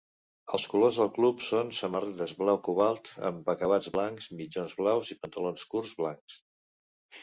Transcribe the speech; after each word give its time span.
Els 0.57 0.63
colors 0.69 0.95
del 1.01 1.11
club 1.17 1.43
són 1.49 1.69
samarretes 1.81 2.33
blau 2.41 2.59
cobalt 2.69 3.13
amb 3.31 3.55
acabats 3.57 3.95
blancs, 4.01 4.33
mitjons 4.43 4.77
blaus 4.85 5.17
i 5.19 5.23
pantalons 5.25 5.71
curts 5.77 5.99
blancs. 6.05 6.45